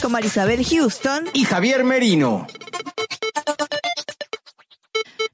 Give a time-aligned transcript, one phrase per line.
[0.00, 1.28] con Marisabel Houston.
[1.32, 2.46] y Javier Merino.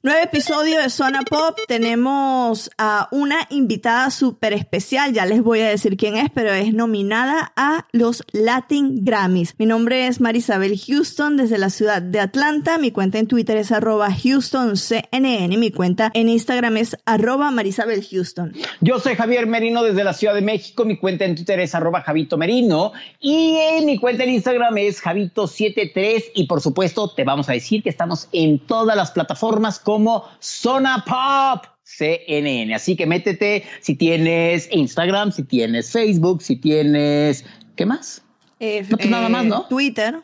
[0.04, 1.58] Nuevo episodio de Zona Pop.
[1.66, 5.14] Tenemos a una invitada súper especial.
[5.14, 9.54] Ya les voy a decir quién es, pero es nominada a los Latin Grammys.
[9.56, 12.76] Mi nombre es Marisabel Houston desde la ciudad de Atlanta.
[12.76, 15.58] Mi cuenta en Twitter es arroba HoustonCNN.
[15.58, 18.52] Mi cuenta en Instagram es arroba Marisabel Houston.
[18.82, 20.84] Yo soy Javier Merino desde la Ciudad de México.
[20.84, 22.92] Mi cuenta en Twitter es arroba Javito Merino.
[23.20, 26.24] Y en mi cuenta en Instagram es Javito73.
[26.34, 31.04] Y por supuesto, te vamos a decir que estamos en todas las plataformas como Zona
[31.06, 31.66] Pop.
[31.84, 32.74] CNN.
[32.74, 37.44] Así que métete si tienes Instagram, si tienes Facebook, si tienes.
[37.76, 38.22] ¿Qué más?
[38.58, 39.66] Eh, No, pues nada más, ¿no?
[39.68, 40.22] Twitter.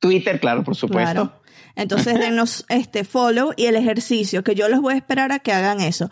[0.00, 1.12] Twitter, claro, por supuesto.
[1.12, 1.40] Claro.
[1.76, 5.52] Entonces denos este follow y el ejercicio, que yo los voy a esperar a que
[5.52, 6.10] hagan eso.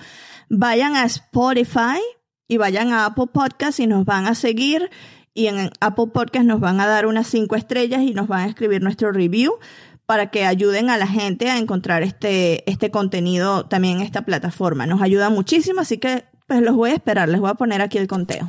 [0.48, 2.00] Vayan a Spotify
[2.48, 4.88] y vayan a Apple Podcast y nos van a seguir.
[5.34, 8.46] Y en Apple Podcast nos van a dar unas cinco estrellas y nos van a
[8.46, 9.58] escribir nuestro review
[10.06, 14.86] para que ayuden a la gente a encontrar este, este contenido también en esta plataforma.
[14.86, 17.28] Nos ayuda muchísimo, así que pues los voy a esperar.
[17.28, 18.46] Les voy a poner aquí el conteo.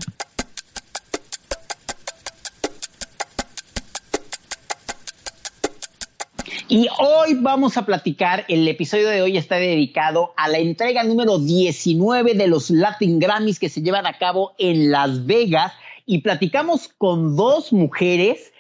[6.69, 11.39] Y hoy vamos a platicar, el episodio de hoy está dedicado a la entrega número
[11.39, 15.72] 19 de los Latin Grammys que se llevan a cabo en Las Vegas
[16.06, 18.51] y platicamos con dos mujeres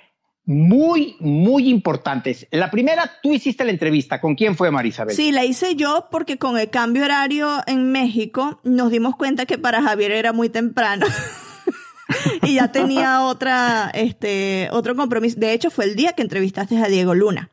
[0.47, 2.47] muy, muy importantes.
[2.51, 4.21] La primera, tú hiciste la entrevista.
[4.21, 5.13] ¿Con quién fue Marisabel?
[5.13, 9.57] Sí, la hice yo porque con el cambio horario en México nos dimos cuenta que
[9.57, 11.05] para Javier era muy temprano.
[12.43, 15.37] y ya tenía otra, este, otro compromiso.
[15.37, 17.51] De hecho, fue el día que entrevistaste a Diego Luna.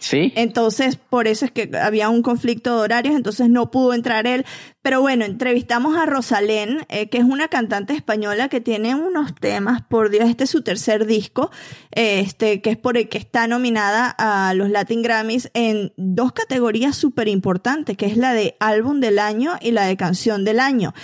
[0.00, 0.32] Sí.
[0.34, 4.44] Entonces, por eso es que había un conflicto de horarios, entonces no pudo entrar él.
[4.82, 9.82] Pero bueno, entrevistamos a Rosalén, eh, que es una cantante española que tiene unos temas,
[9.82, 11.50] por Dios, este es su tercer disco,
[11.90, 16.96] este, que es por el que está nominada a los Latin Grammys en dos categorías
[16.96, 20.94] súper importantes, que es la de álbum del año y la de canción del año.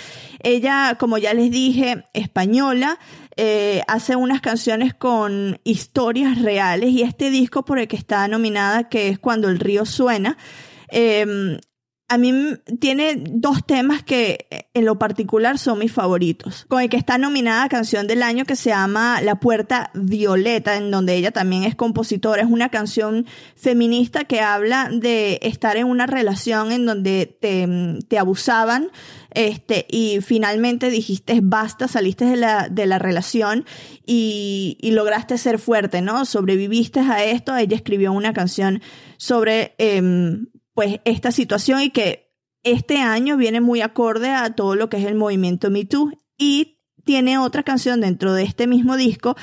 [0.41, 2.97] Ella, como ya les dije, española,
[3.37, 8.89] eh, hace unas canciones con historias reales y este disco por el que está nominada,
[8.89, 10.37] que es Cuando el río suena,
[10.89, 11.59] eh,
[12.09, 12.33] a mí
[12.79, 16.65] tiene dos temas que eh, en lo particular son mis favoritos.
[16.69, 20.89] Con el que está nominada Canción del Año que se llama La Puerta Violeta, en
[20.89, 22.41] donde ella también es compositora.
[22.41, 23.25] Es una canción
[23.55, 27.67] feminista que habla de estar en una relación en donde te,
[28.07, 28.89] te abusaban
[29.31, 33.65] este, y finalmente dijiste basta, saliste de la, de la relación
[34.05, 36.25] y, y lograste ser fuerte, ¿no?
[36.25, 37.55] Sobreviviste a esto.
[37.55, 38.81] Ella escribió una canción
[39.17, 42.31] sobre em, pues esta situación y que
[42.61, 46.83] este año viene muy acorde a todo lo que es el movimiento Me Too y
[47.03, 49.35] tiene otra canción dentro de este mismo disco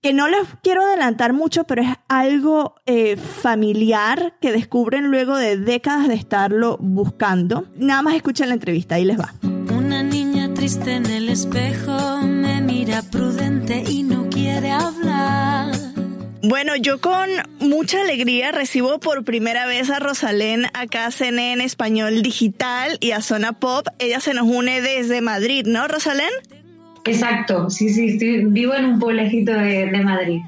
[0.00, 5.56] que no les quiero adelantar mucho, pero es algo eh, familiar que descubren luego de
[5.56, 7.66] décadas de estarlo buscando.
[7.74, 9.34] Nada más escuchen la entrevista, ahí les va.
[9.76, 15.75] Una niña triste en el espejo me mira prudente y no quiere hablar.
[16.48, 17.28] Bueno, yo con
[17.58, 23.20] mucha alegría recibo por primera vez a Rosalén acá a CNN Español Digital y a
[23.20, 23.88] Zona Pop.
[23.98, 26.30] Ella se nos une desde Madrid, ¿no, Rosalén?
[27.04, 30.40] Exacto, sí, sí, vivo en un pueblecito de, Madrid.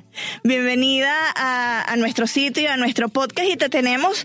[0.44, 4.24] Bienvenida a, nuestro sitio, a nuestro podcast y te tenemos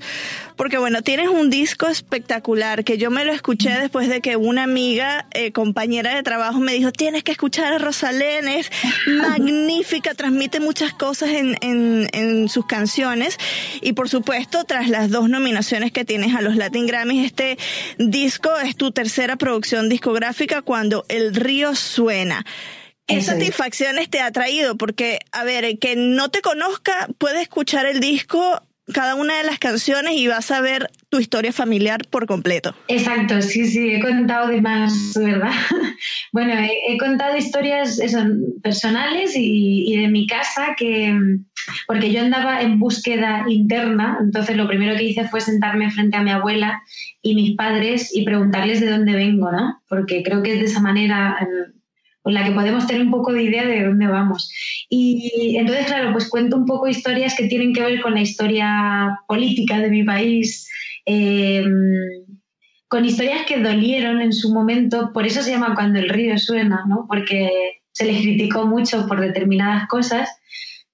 [0.55, 4.63] porque bueno, tienes un disco espectacular que yo me lo escuché después de que una
[4.63, 8.71] amiga, eh, compañera de trabajo, me dijo, tienes que escuchar a Rosalén, es
[9.05, 13.37] magnífica, transmite muchas cosas en, en, en sus canciones
[13.81, 17.57] y por supuesto, tras las dos nominaciones que tienes a los Latin Grammys, este
[17.97, 22.45] disco es tu tercera producción discográfica cuando El río suena.
[23.05, 24.77] ¿Qué satisfacciones te ha traído?
[24.77, 28.61] Porque, a ver, que no te conozca puede escuchar el disco
[28.91, 32.75] cada una de las canciones y vas a ver tu historia familiar por completo.
[32.87, 35.51] Exacto, sí, sí, he contado de más, ¿verdad?
[36.33, 37.99] bueno, he, contado historias
[38.61, 41.15] personales y, de mi casa que,
[41.87, 46.23] porque yo andaba en búsqueda interna, entonces lo primero que hice fue sentarme frente a
[46.23, 46.81] mi abuela
[47.21, 49.81] y mis padres y preguntarles de dónde vengo, ¿no?
[49.87, 51.37] Porque creo que es de esa manera
[52.23, 54.49] con la que podemos tener un poco de idea de dónde vamos.
[54.89, 59.19] Y entonces, claro, pues cuento un poco historias que tienen que ver con la historia
[59.27, 60.69] política de mi país,
[61.05, 61.65] em,
[62.87, 66.85] con historias que dolieron en su momento, por eso se llama Cuando el río suena,
[66.87, 67.05] ¿no?
[67.09, 67.49] Porque
[67.91, 70.29] se les criticó mucho por determinadas cosas,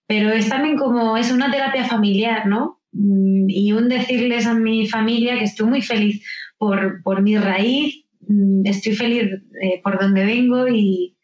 [0.07, 2.79] pero es también como, es una terapia familiar, ¿no?
[2.91, 6.23] Mm, y un decirles a mi familia que estoy muy feliz
[6.57, 9.25] por, por mi raíz, mm, estoy feliz
[9.61, 11.15] eh, por donde vengo y,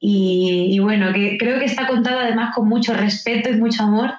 [0.00, 4.12] y, bueno, que creo que está contado además con mucho respeto y mucho amor,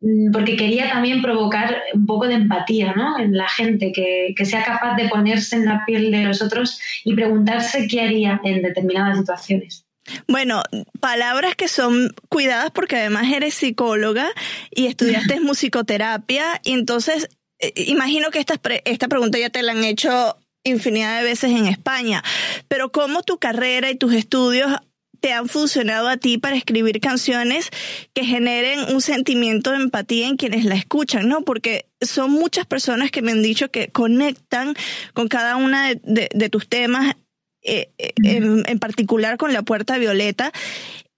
[0.00, 3.18] mm, porque quería también provocar un poco de empatía ¿no?
[3.18, 6.80] en la gente, que, que, sea capaz de ponerse en la piel de los otros
[7.04, 9.86] y preguntarse qué haría en determinadas situaciones.
[10.26, 10.62] Bueno,
[11.00, 14.28] palabras que son cuidadas porque además eres psicóloga
[14.70, 17.28] y estudiaste musicoterapia y entonces
[17.60, 21.66] eh, imagino que esta, esta pregunta ya te la han hecho infinidad de veces en
[21.66, 22.22] España,
[22.68, 24.70] pero cómo tu carrera y tus estudios
[25.20, 27.70] te han funcionado a ti para escribir canciones
[28.14, 31.42] que generen un sentimiento de empatía en quienes la escuchan, ¿no?
[31.42, 34.74] Porque son muchas personas que me han dicho que conectan
[35.12, 37.14] con cada una de, tus temas,
[37.62, 40.52] eh, eh, en, particular con La Puerta Violeta,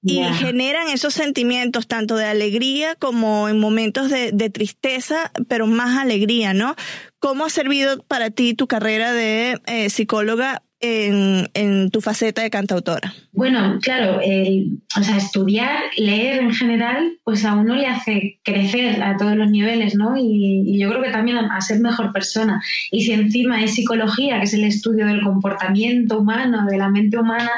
[0.04, 5.96] y generan esos sentimientos tanto de alegría como en momentos de, de, tristeza, pero más
[5.96, 6.74] alegría, ¿no?
[7.22, 13.14] ¿Cómo ha servido para ti tu carrera de eh, psicóloga en, tu faceta de cantautora?
[13.30, 19.16] Bueno, claro, o sea, estudiar, leer en general, pues a uno le hace crecer a
[19.16, 20.16] todos los niveles, ¿no?
[20.16, 22.60] Y, y, yo creo que también a, ser mejor persona.
[22.90, 27.18] Y si encima es psicología, que es el estudio del comportamiento humano, de la mente
[27.18, 27.52] humana,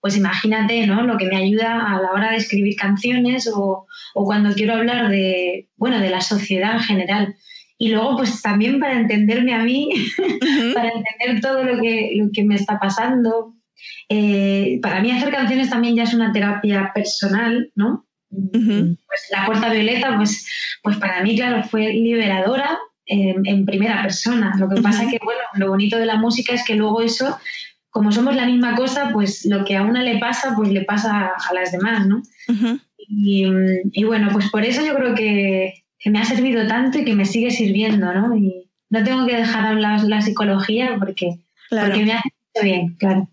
[0.00, 1.02] pues imagínate, ¿no?
[1.02, 5.08] Lo que me ayuda a la hora de escribir canciones o, o cuando quiero hablar
[5.08, 7.36] de, bueno, de la sociedad en general
[7.84, 9.90] y luego pues también para entenderme a mí,
[10.74, 13.52] para entender todo lo que, lo que me está pasando.
[14.08, 18.06] Eh, para mí hacer canciones también ya es una terapia personal, ¿no?
[18.30, 20.48] Pues la puerta violeta, pues,
[20.82, 24.54] pues para mí, claro, fue liberadora en, primera persona.
[24.58, 27.38] Lo que pasa es que, bueno, lo bonito de la música es que luego eso,
[27.90, 31.32] como somos la misma cosa, pues lo que a una le pasa, pues le pasa
[31.36, 32.22] a las demás, ¿no?
[32.96, 33.44] y,
[33.92, 37.14] y bueno, pues por eso yo creo que, que me ha servido tanto y que
[37.14, 38.36] me sigue sirviendo, ¿no?
[38.36, 41.38] Y no tengo que dejar hablar la psicología porque,
[41.70, 42.30] porque me hace
[42.62, 43.26] bien, claro.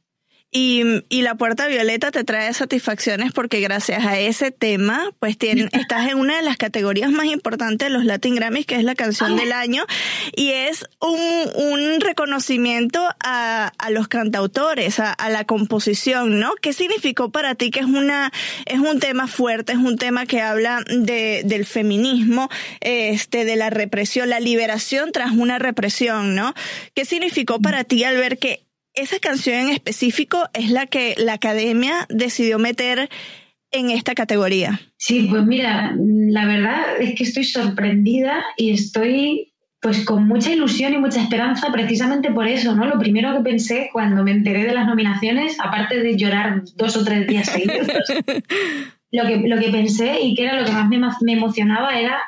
[0.54, 5.70] Y, y, la puerta violeta te trae satisfacciones porque gracias a ese tema, pues tienes,
[5.72, 8.96] estás en una de las categorías más importantes de los Latin Grammys, que es la
[8.96, 9.86] canción del año,
[10.36, 11.20] y es un,
[11.56, 16.52] un reconocimiento a, a, los cantautores, a, a, la composición, ¿no?
[16.62, 18.34] ¿Qué significó para ti que es una,
[18.66, 22.50] es un tema fuerte, es un tema que habla de, del feminismo,
[22.82, 26.54] este, de la represión, la liberación tras una represión, ¿no?
[26.94, 31.34] ¿Qué significó para ti al ver que esa canción en específico es la que la
[31.34, 33.10] academia decidió meter
[33.72, 34.82] en esta categoría.
[34.98, 40.94] Sí, pues mira, la verdad es que estoy sorprendida y estoy pues con mucha ilusión
[40.94, 42.86] y mucha esperanza precisamente por eso, ¿no?
[42.86, 47.04] Lo primero que pensé cuando me enteré de las nominaciones, aparte de llorar dos o
[47.04, 47.88] tres días seguidos,
[49.12, 52.20] lo que, lo que pensé y que era lo que más me, me emocionaba era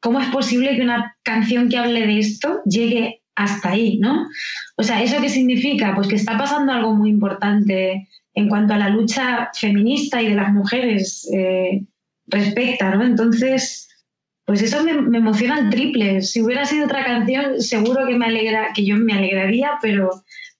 [0.00, 4.28] cómo es posible que una canción que hable de esto llegue hasta ahí, ¿no?
[4.76, 5.94] O sea, ¿eso qué significa?
[5.94, 10.34] Pues que está pasando algo muy importante en cuanto a la lucha feminista y de
[10.34, 11.82] las mujeres eh,
[12.26, 13.04] respecta, ¿no?
[13.04, 13.88] Entonces,
[14.44, 16.20] pues eso me, emociona el triple.
[16.20, 20.10] Si hubiera sido otra canción, seguro que me alegra, que yo me alegraría, pero,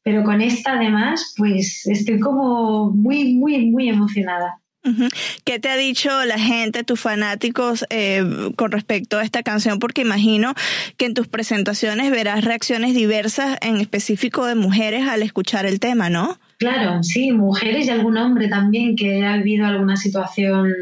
[0.02, 4.58] pero con esta además, pues estoy como muy, muy, muy emocionada.
[5.44, 8.24] ¿Qué te ha dicho la gente, tus fanáticos, eh,
[8.56, 9.78] con respecto a esta canción?
[9.78, 10.54] Porque imagino
[10.96, 16.08] que en tus presentaciones verás reacciones diversas, en específico de mujeres, al escuchar el tema,
[16.08, 16.38] ¿no?
[16.58, 20.72] Claro, sí, mujeres y algún hombre también que ha vivido alguna situación,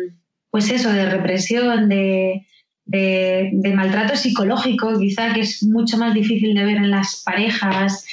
[0.50, 2.46] pues eso, de represión, de,
[2.88, 8.06] de, maltrato psicológico, quizá que es mucho más difícil de ver en las parejas.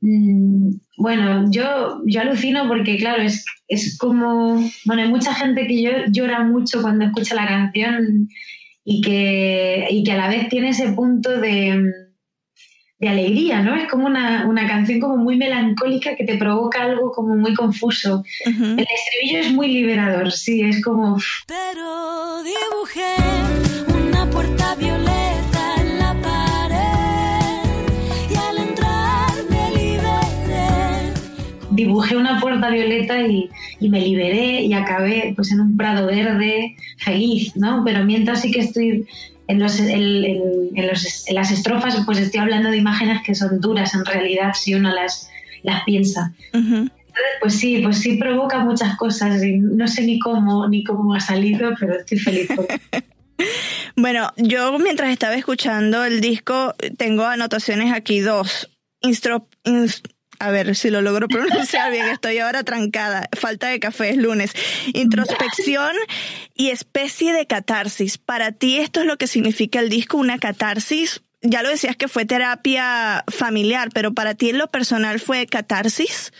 [0.00, 6.06] Mm, bueno, yo, yo alucino porque, claro, es, es como, bueno, hay mucha gente que
[6.10, 8.28] llora mucho cuando escucha la canción
[8.84, 12.10] y que, y que a la vez tiene ese punto de
[13.00, 13.74] de alegría, ¿no?
[13.74, 18.22] Es como una, canción como muy melancólica que te provoca algo como muy confuso.
[18.44, 21.16] El estribillo es muy liberador, sí, es como...
[21.46, 23.29] Pero dibujé
[32.00, 36.76] Dibujé una puerta violeta y, y me liberé y acabé pues en un prado verde
[36.96, 37.82] feliz, ¿no?
[37.84, 39.06] Pero mientras sí que estoy
[39.48, 40.76] en, los, en,
[41.34, 45.28] las estrofas pues estoy hablando de imágenes que son duras en realidad si uno las,
[45.62, 46.32] las piensa.
[47.40, 51.20] pues sí, pues sí provoca muchas cosas y no sé ni cómo, ni cómo ha
[51.20, 52.48] salido, pero estoy feliz.
[53.96, 58.70] bueno, yo mientras estaba escuchando el disco tengo anotaciones aquí dos.
[59.02, 59.48] Instro,
[60.40, 64.52] a ver si lo logro pronunciar bien, estoy ahora trancada, falta de café, es lunes.
[64.94, 65.92] Introspección
[66.54, 68.18] y especie de catarsis.
[68.18, 71.22] Para ti esto es lo que significa el disco, una catarsis.
[71.42, 76.32] Ya lo decías que fue terapia familiar, pero para ti en lo personal fue catarsis.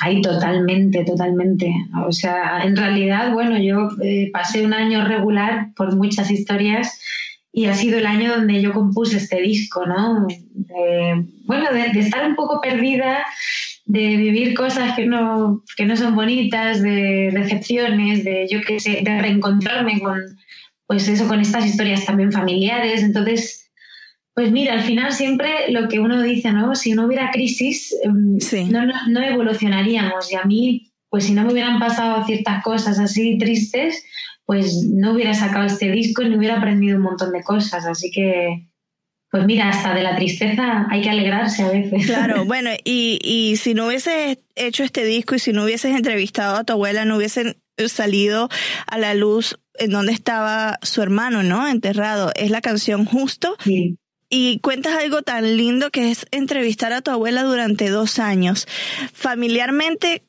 [0.00, 1.72] Ay, totalmente, totalmente.
[2.06, 7.00] O sea, en realidad, bueno, yo eh, pasé un año regular por muchas historias
[7.56, 10.26] y ha sido el año donde yo compuse este disco, ¿no?
[11.46, 13.24] bueno, de, estar un poco perdida,
[13.84, 19.02] de vivir cosas que no, que no son bonitas, de decepciones, de yo qué sé,
[19.04, 20.20] de reencontrarme con,
[20.88, 23.04] pues eso, con estas historias también familiares.
[23.04, 23.70] Entonces,
[24.34, 26.74] pues mira, al final siempre lo que uno dice, ¿no?
[26.74, 30.32] Si no hubiera crisis, em, no, no, no evolucionaríamos.
[30.32, 34.04] Y a mí, pues si no me hubieran pasado ciertas cosas así tristes,
[34.46, 37.86] pues no hubiera sacado este disco ni hubiera aprendido un montón de cosas.
[37.86, 38.68] Así que,
[39.30, 42.06] pues mira, hasta de la tristeza hay que alegrarse a veces.
[42.06, 46.56] Claro, bueno, y, y si no hubieses hecho este disco y si no hubieses entrevistado
[46.56, 47.56] a tu abuela, no hubiesen
[47.88, 48.48] salido
[48.86, 51.66] a la luz en donde estaba su hermano, ¿no?
[51.66, 52.32] Enterrado.
[52.36, 53.56] Es la canción Justo.
[53.62, 53.98] Sí.
[54.30, 58.66] Y cuentas algo tan lindo que es entrevistar a tu abuela durante dos años.
[59.12, 60.22] Familiarmente,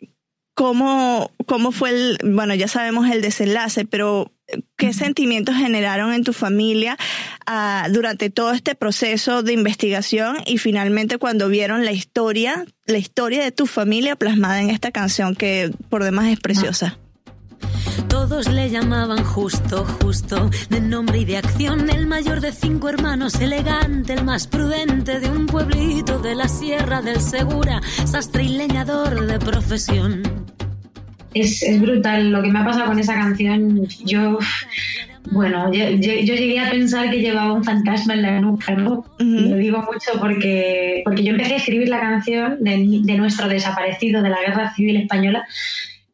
[0.55, 4.31] ¿Cómo, cómo fue el, bueno, ya sabemos el desenlace, pero
[4.77, 6.97] qué sentimientos generaron en tu familia
[7.45, 13.43] ah, durante todo este proceso de investigación y finalmente cuando vieron la historia, la historia
[13.43, 16.97] de tu familia plasmada en esta canción que por demás es preciosa?
[18.07, 23.35] Todos le llamaban justo, justo, de nombre y de acción, el mayor de cinco hermanos,
[23.35, 29.25] elegante, el más prudente de un pueblito de la Sierra del Segura, sastre y leñador
[29.25, 30.45] de profesión
[31.36, 33.86] es, es, brutal lo que me ha pasado con esa canción.
[34.06, 34.39] Yo,
[35.32, 39.06] bueno, yo, llegué a pensar que llevaba un fantasma en la nuca, ¿no?
[39.20, 42.77] Lo digo mucho porque, porque yo empecé a escribir la canción de,
[43.18, 45.46] nuestro desaparecido de la Guerra Civil Española,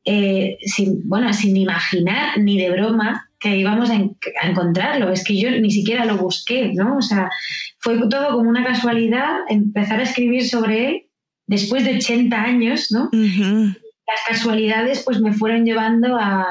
[0.05, 5.11] eh, sin, bueno, sin imaginar ni de broma que íbamos a, a, encontrarlo.
[5.11, 6.97] Es que yo ni siquiera lo busqué, ¿no?
[6.97, 7.29] O sea,
[7.77, 11.01] fue todo como una casualidad empezar a escribir sobre él
[11.45, 13.09] después de 80 años, ¿no?
[14.11, 16.45] Las casualidades pues me fueron llevando a,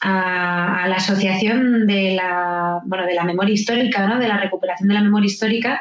[0.00, 4.18] a, la asociación de la, bueno, de la memoria histórica, ¿no?
[4.18, 5.80] de la recuperación de la memoria histórica,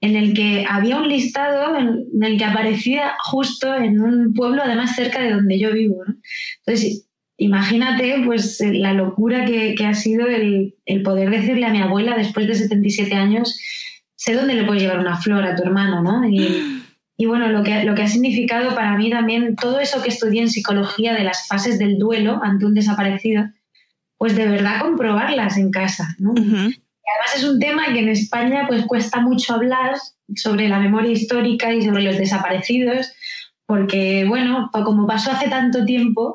[0.00, 4.94] en el que había un listado en, el que aparecía justo en un pueblo, además
[4.94, 6.02] cerca de donde yo vivo.
[6.64, 11.80] Entonces, imagínate pues la locura que, que ha sido el, el, poder decirle a mi
[11.80, 13.58] abuela después de 77 años,
[14.16, 16.22] sé dónde le puedes llevar una flor a tu hermano, ¿no?
[17.18, 20.42] Y bueno, lo que, lo que ha significado para mí también todo eso que estudié
[20.42, 23.44] en psicología de las fases del duelo ante un desaparecido,
[24.18, 26.14] pues de verdad comprobarlas en casa.
[26.18, 26.32] ¿no?
[26.32, 29.96] Además es un tema que en España pues cuesta mucho hablar
[30.34, 33.12] sobre la memoria histórica y sobre los desaparecidos,
[33.64, 36.34] porque bueno, como pasó hace tanto tiempo,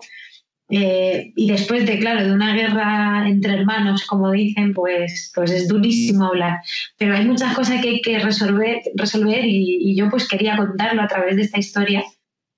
[0.74, 5.68] eh, y después de, claro, de una guerra entre hermanos, como dicen, pues, pues es
[5.68, 6.62] durísimo hablar.
[6.98, 11.08] Pero hay muchas cosas que hay que resolver, resolver y, yo pues quería contarlo a
[11.08, 12.04] través de esta historia,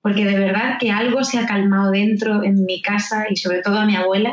[0.00, 3.80] porque de verdad que algo se ha calmado dentro en mi casa y sobre todo
[3.80, 4.32] a mi abuela,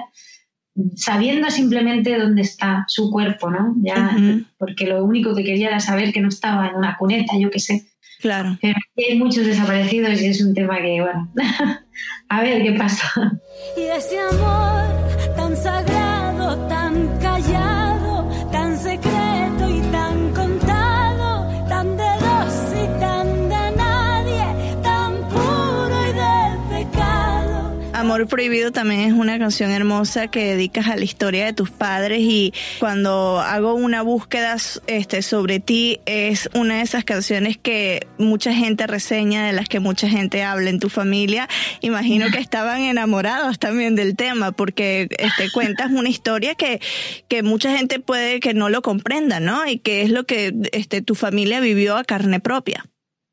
[0.95, 3.75] sabiendo simplemente dónde está su cuerpo, ¿no?
[3.81, 4.15] Ya,
[4.59, 7.59] porque lo único que quería era saber que no estaba en una cuneta, yo qué
[7.59, 7.87] sé.
[8.21, 8.55] Claro.
[8.61, 8.75] Pero
[9.09, 11.33] hay muchos desaparecidos y es un tema que, bueno,
[12.31, 13.33] a ver qué pasa.
[13.75, 14.85] Y ese amor
[15.35, 17.30] tan sagrado, tan callado,
[28.01, 32.19] Amor Prohibido también es una canción hermosa que dedicas a la historia de tus padres
[32.21, 38.55] y cuando hago una búsqueda este, sobre ti es una de esas canciones que mucha
[38.55, 41.47] gente reseña, de las que mucha gente habla en tu familia.
[41.81, 46.81] Imagino que estaban enamorados también del tema porque este, cuentas una historia que,
[47.27, 49.67] que mucha gente puede que no lo comprenda, ¿no?
[49.67, 52.83] Y que es lo que este, tu familia vivió a carne propia.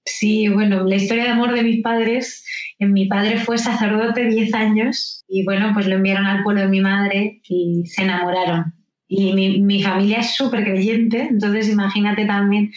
[0.08, 2.44] Sí, bueno, la historia de amor de mis padres,
[2.78, 6.80] mi padre fue sacerdote 10 años y bueno, pues lo enviaron al pueblo de mi
[6.80, 8.72] madre y se enamoraron.
[9.06, 12.72] Y mi, mi familia es súper creyente, entonces imagínate también,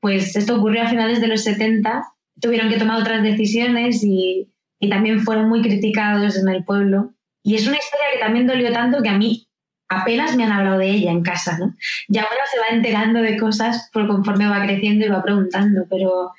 [0.00, 2.04] pues esto ocurrió a finales de los 70,
[2.40, 7.12] tuvieron que tomar otras decisiones y, y también fueron muy criticados en el pueblo.
[7.42, 9.47] Y es una historia que también dolió tanto que a mí
[9.88, 11.74] apenas me han hablado de ella en casa, ¿no?
[12.08, 16.32] Ya ahora se va enterando de cosas por conforme va creciendo y va preguntando, pero,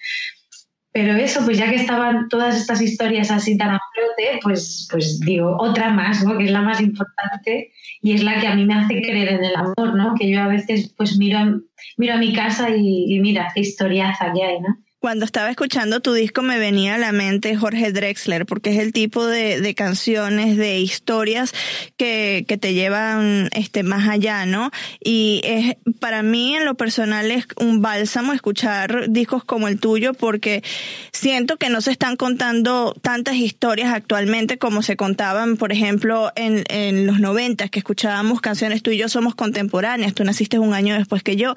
[0.91, 5.19] pero eso, pues ya que estaban todas estas historias así tan a flote, pues, pues
[5.21, 6.37] digo, otra más, ¿no?
[6.37, 9.43] Que es la más importante y es la que a mí me hace creer en
[9.43, 10.13] el amor, ¿no?
[10.17, 11.61] Que yo a veces pues miro,
[11.97, 14.77] miro a mi casa y, y mira qué historiaza que hay, ¿no?
[14.99, 18.91] Cuando estaba escuchando tu disco me venía a la mente Jorge Drexler, porque es el
[18.91, 21.53] tipo de, de canciones, de historias
[21.95, 24.71] que, que, te llevan este, más allá, ¿no?
[25.01, 30.13] Y es, para mí en lo personal es un bálsamo escuchar discos como el tuyo,
[30.13, 30.65] porque
[31.13, 36.65] siento que no se están contando tantas historias actualmente como se contaban, por ejemplo, en,
[36.67, 40.95] en los noventas, que escuchábamos canciones, tú y yo somos contemporáneas, tú naciste un año
[40.95, 41.55] después que yo,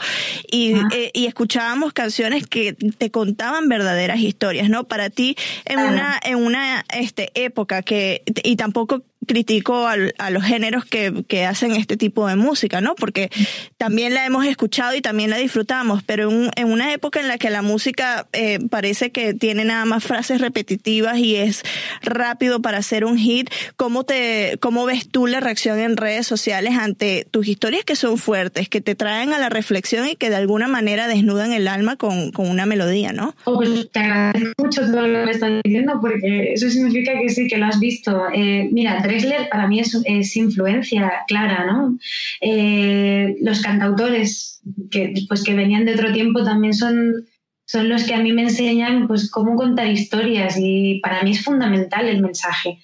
[0.49, 4.85] y, eh, y escuchábamos canciones que te contaban contaban verdaderas historias, ¿no?
[4.85, 10.45] Para ti, en una, en una este, época que, y tampoco critico a, a los
[10.45, 11.13] géneros que,
[11.43, 12.95] hacen este tipo de música, ¿no?
[12.95, 13.31] Porque
[13.77, 17.37] también la hemos escuchado y también la disfrutamos, pero en, en una época en la
[17.37, 21.63] que la música eh, parece que tiene nada más frases repetitivas y es
[22.01, 26.75] rápido para hacer un hit, ¿cómo, te, ¿cómo ves tú la reacción en redes sociales
[26.79, 30.37] ante tus historias que son fuertes, que te traen a la reflexión y que de
[30.37, 33.35] alguna manera desnudan el alma con, con una melodía, ¿no?
[33.45, 37.29] Oh, pues te agradezco mucho todo lo que me estás diciendo porque eso significa que
[37.29, 38.25] sí, que lo has visto.
[38.35, 41.99] Eh, mira, Drexler para mí es, influencia clara, ¿no?
[42.41, 47.27] Eh, los cantautores que, pues, que venían de otro tiempo también son,
[47.67, 51.45] son los que a mí me enseñan pues, cómo contar historias y para mí es
[51.45, 52.79] fundamental el mensaje.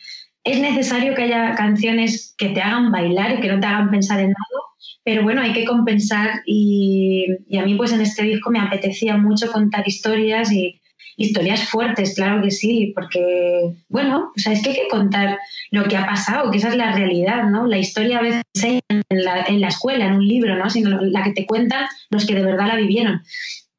[0.45, 4.21] Es necesario que haya canciones que te hagan bailar y que no te hagan pensar
[4.21, 4.62] en nada,
[5.05, 9.17] pero bueno, hay que compensar y, y a mí pues en este disco me apetecía
[9.17, 10.81] mucho contar historias y,
[11.18, 15.37] historias fuertes, claro que sí, porque, bueno, o sea, es que hay que contar
[15.72, 17.66] lo que ha pasado, que esa es la realidad, ¿no?
[17.66, 18.44] La historia a veces
[18.88, 20.70] en la, escuela, en un libro, ¿no?
[20.70, 23.20] Sino la que te cuentan los que de verdad la vivieron.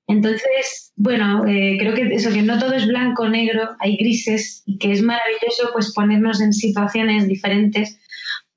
[0.06, 4.62] Entonces, bueno, eh, creo que eso, que no todo es blanco o negro, hay grises
[4.66, 8.02] y que es maravilloso pues ponernos en situaciones diferentes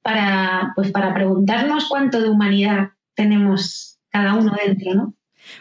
[0.03, 5.15] para, pues, para preguntarnos cuánto de humanidad tenemos cada uno dentro, ¿no?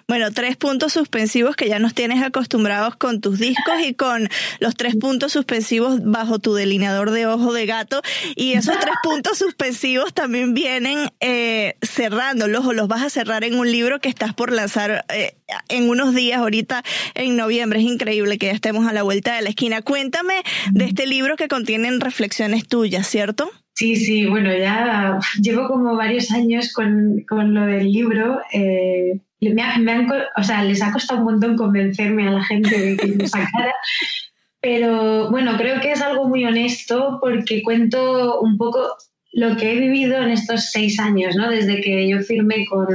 [0.08, 4.76] Bueno, tres puntos suspensivos que ya nos tienes acostumbrados con tus discos y con los
[4.76, 8.02] tres puntos suspensivos bajo tu delineador de ojo de gato.
[8.36, 13.56] Y esos tres puntos suspensivos también vienen eh, cerrándolos o los vas a cerrar en
[13.56, 15.36] un libro que estás por lanzar eh,
[15.70, 16.84] en unos días, ahorita
[17.16, 17.80] en noviembre.
[17.80, 19.82] Es increíble que ya estemos a la vuelta de la esquina.
[19.82, 23.52] Cuéntame de este libro que contienen reflexiones tuyas, ¿cierto?
[23.74, 28.42] Sí, sí, bueno, ya llevo como varios años con, con lo del libro.
[28.54, 30.08] Eh, me,
[30.38, 33.74] o sea, les ha costado un montón convencerme a la gente de que lo sacara.
[34.62, 38.96] Pero bueno, creo que es algo muy honesto porque cuento un poco
[39.34, 41.50] lo que he vivido en estos seis años, ¿no?
[41.50, 42.88] Desde que yo firmé con,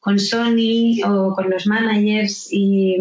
[0.00, 2.96] con Sony o con los managers y,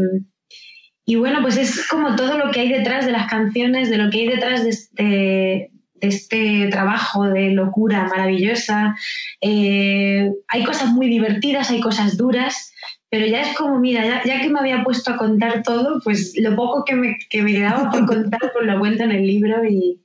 [1.05, 4.09] y, bueno, pues es como todo lo que hay detrás de las canciones, de lo
[4.09, 5.70] que hay detrás de, este, de
[6.01, 8.95] este trabajo de locura maravillosa.
[9.39, 12.73] Eh, hay cosas muy divertidas, hay cosas duras,
[13.09, 16.55] pero ya es como, mira, ya, que me había puesto a contar todo, pues lo
[16.55, 20.01] poco que me, que me quedaba por contar, pues lo cuento en el libro y,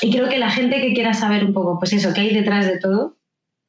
[0.00, 2.66] y creo que la gente que quiera saber un poco, pues eso, qué hay detrás
[2.66, 3.16] de todo,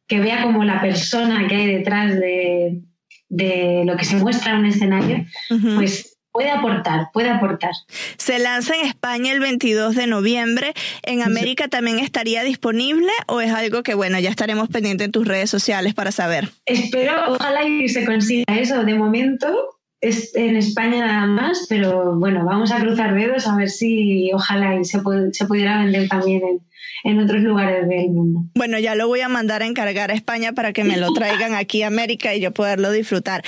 [0.07, 2.81] que vea como la persona que hay detrás de,
[3.29, 5.25] de lo que se muestra en un escenario,
[5.75, 7.71] pues puede aportar, puede aportar.
[8.17, 10.73] Se lanza en España el 22 de noviembre.
[11.03, 15.25] ¿En América también estaría disponible o es algo que, bueno, ya estaremos pendientes en tus
[15.25, 16.49] redes sociales para saber?
[16.65, 18.83] Espero, ojalá y se consiga eso.
[18.83, 19.47] De momento
[20.01, 24.75] es en España nada más, pero bueno, vamos a cruzar dedos a ver si ojalá
[24.75, 24.99] y se,
[25.31, 26.59] se pudiera vender también en,
[27.05, 28.41] en otros lugares del mundo.
[28.55, 31.55] Bueno, ya lo voy a mandar a encargar a España para que me lo traigan
[31.55, 33.41] aquí a América y yo poderlo disfrutar.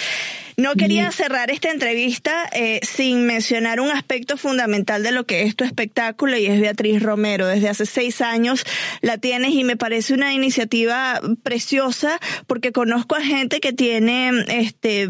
[0.60, 5.56] No quería cerrar esta entrevista eh, sin mencionar un aspecto fundamental de lo que es
[5.56, 7.46] tu espectáculo y es Beatriz Romero.
[7.46, 8.64] Desde hace seis años
[9.02, 15.08] la tienes y me parece una iniciativa preciosa porque conozco a gente que tiene este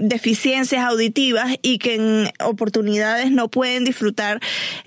[0.00, 4.40] deficiencias auditivas y que en oportunidades no pueden disfrutar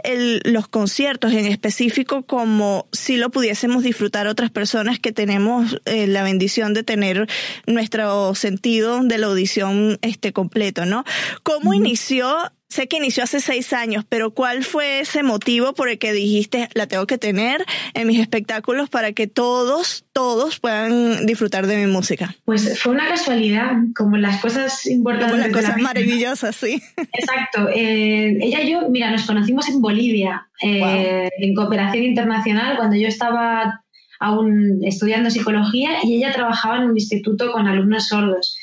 [0.04, 6.08] el, los conciertos en específico como si lo pudiésemos disfrutar otras personas que tenemos eh,
[6.08, 7.28] la bendición de tener
[7.68, 11.04] nuestro sentido de la audición este completo, ¿no?
[11.44, 16.00] ¿Cómo inició sé que inició hace seis años, pero ¿cuál fue ese motivo por el
[16.00, 21.68] que dijiste la tengo que tener en mis espectáculos para que todos, todos puedan disfrutar
[21.68, 22.36] de mi música?
[22.46, 25.32] Pues fue una casualidad, como las cosas importantes.
[25.32, 26.82] Como las cosas maravillosas, sí.
[27.14, 27.70] Exacto.
[27.70, 33.08] Eh, ella y yo, mira, nos conocimos en Bolivia, eh, en cooperación internacional, cuando yo
[33.08, 33.84] estaba
[34.20, 38.58] aún estudiando psicología y ella trabajaba en un instituto con alumnos sordos.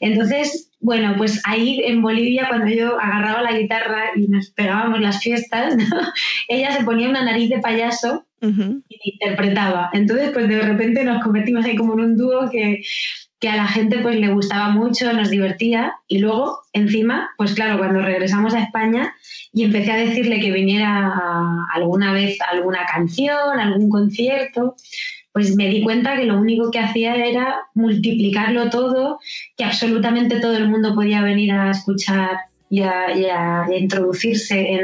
[0.00, 5.18] Entonces, bueno, pues ahí en Bolivia, cuando yo agarraba la guitarra y nos pegábamos las
[5.18, 5.74] fiestas,
[6.48, 9.88] ella se ponía una nariz de payaso y interpretaba.
[9.94, 12.82] Entonces, pues de repente nos convertimos ahí como en un dúo que,
[13.40, 15.94] que a la gente pues le gustaba mucho, nos divertía.
[16.06, 19.14] Y luego, encima, pues claro, cuando regresamos a España
[19.54, 21.14] y empecé a decirle que viniera
[21.72, 24.76] alguna vez alguna canción, algún concierto,
[25.34, 29.18] pues me di cuenta que lo único que hacía era multiplicarlo todo,
[29.56, 32.36] que absolutamente todo el mundo podía venir a escuchar
[32.70, 34.78] y a, introducirse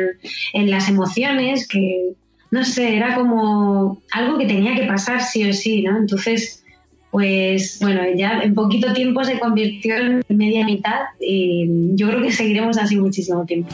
[0.53, 2.15] en, las emociones, que
[2.51, 5.97] no sé, era como algo que tenía que pasar sí o sí, ¿no?
[5.97, 6.65] Entonces,
[7.13, 12.33] pues bueno, ya en poquito tiempo se convirtió en media mitad y yo creo que
[12.33, 13.73] seguiremos así muchísimo tiempo.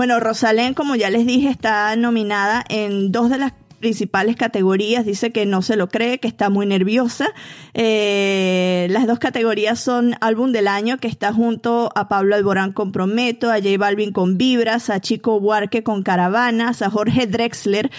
[0.00, 5.04] Bueno, Rosalén, como ya les dije, está nominada en dos de las principales categorías.
[5.04, 7.28] Dice que no se lo cree, que está muy nerviosa.
[7.74, 12.92] Eh, las dos categorías son álbum del año, que está junto a Pablo Alborán con
[12.92, 17.90] Prometo, a J Balvin con Vibras, a Chico Buarque con Caravanas, a Jorge Drexler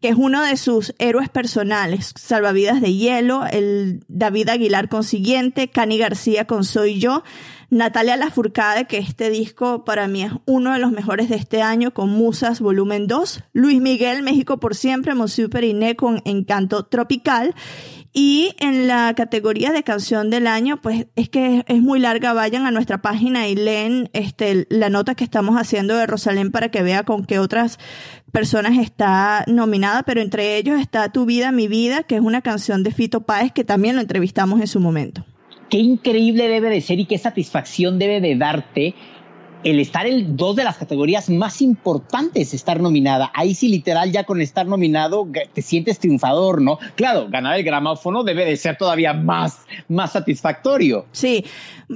[0.00, 5.68] que es uno de sus héroes personales, Salvavidas de Hielo, el David Aguilar con Siguiente,
[5.68, 7.22] Cani García con Soy Yo,
[7.70, 11.94] Natalia Lafourcade, que este disco para mí es uno de los mejores de este año
[11.94, 17.54] con Musas Volumen 2, Luis Miguel, México por siempre, Monsieur Periné con Encanto Tropical.
[18.12, 22.32] Y en la categoría de canción del año, pues es que es muy larga.
[22.32, 26.72] Vayan a nuestra página y leen este, la nota que estamos haciendo de Rosalén para
[26.72, 27.78] que vea con qué otras
[28.32, 32.82] personas está nominada, pero entre ellos está Tu vida, mi vida, que es una canción
[32.82, 35.24] de Fito Páez que también lo entrevistamos en su momento
[35.70, 38.94] qué increíble debe de ser y qué satisfacción debe de darte
[39.64, 43.30] el estar en dos de las categorías más importantes, estar nominada.
[43.34, 46.78] Ahí sí, literal, ya con estar nominado te sientes triunfador, ¿no?
[46.94, 51.06] Claro, ganar el gramófono debe de ser todavía más, más satisfactorio.
[51.12, 51.44] Sí,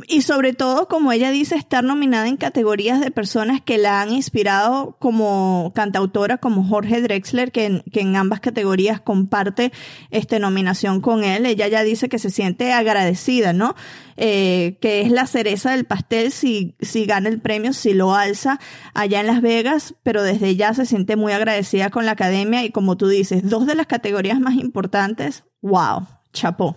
[0.09, 4.13] y sobre todo, como ella dice, estar nominada en categorías de personas que la han
[4.13, 9.73] inspirado como cantautora, como Jorge Drexler, que en, que en ambas categorías comparte
[10.11, 11.47] este nominación con él.
[11.47, 13.75] Ella ya dice que se siente agradecida, ¿no?
[14.17, 18.61] Eh, que es la cereza del pastel si, si gana el premio, si lo alza
[18.95, 22.71] allá en Las Vegas, pero desde ya se siente muy agradecida con la academia y
[22.71, 26.77] como tú dices, dos de las categorías más importantes, wow, chapó.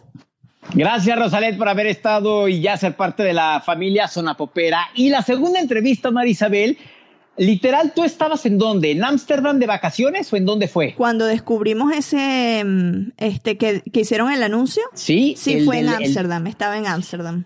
[0.73, 4.89] Gracias, Rosalet, por haber estado y ya ser parte de la familia Zona Popera.
[4.95, 6.77] Y la segunda entrevista, Marisabel,
[7.37, 8.91] literal, ¿tú estabas en dónde?
[8.91, 10.93] ¿En Ámsterdam de vacaciones o en dónde fue?
[10.95, 14.83] Cuando descubrimos ese, mm, este, que, hicieron el anuncio.
[14.93, 15.35] Sí.
[15.37, 17.45] Sí, fue en Ámsterdam, estaba en Ámsterdam.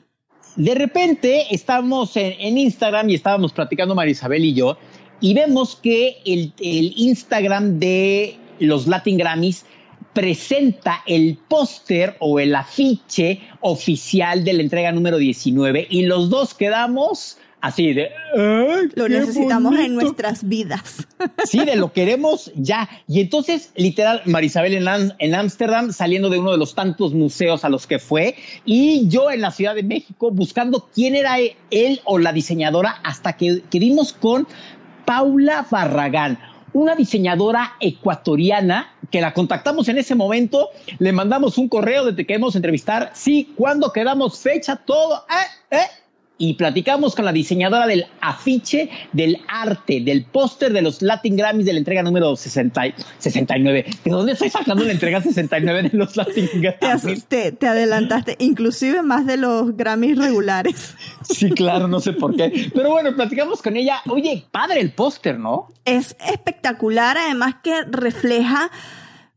[0.56, 4.78] De repente estábamos en, Instagram y estábamos platicando Marisabel y yo
[5.22, 9.66] y vemos que el, el Instagram de los Latin Grammys
[10.14, 16.54] presenta el póster o el afiche oficial de la entrega número 19 y los dos
[16.54, 18.12] quedamos así de...
[18.96, 21.08] Lo necesitamos en nuestras vidas.
[21.46, 22.90] Sí, de lo queremos ya.
[23.08, 27.86] Y entonces, literal, Marisabel en Ámsterdam, saliendo de uno de los tantos museos a los
[27.86, 32.34] que fue, y yo en la Ciudad de México buscando quién era él o la
[32.34, 34.48] diseñadora, hasta que, que dimos con
[35.06, 36.40] Paula Barragán
[36.74, 40.70] una diseñadora ecuatoriana que la contactamos en ese momento,
[41.00, 45.88] le mandamos un correo de que queremos entrevistar, sí, cuando quedamos fecha, todo, eh, eh,
[46.42, 51.68] y platicamos con la diseñadora del afiche, del arte, del póster de los Latin Grammys
[51.68, 52.82] de la entrega número 60,
[53.20, 53.86] 69.
[54.04, 57.26] ¿De dónde estoy sacando la entrega 69 de los Latin Grammys?
[57.26, 60.96] Te, te adelantaste, inclusive más de los Grammys regulares.
[61.22, 62.72] Sí, claro, no sé por qué.
[62.74, 64.02] Pero bueno, platicamos con ella.
[64.10, 65.68] Oye, padre el póster, ¿no?
[65.86, 68.72] Es espectacular, además que refleja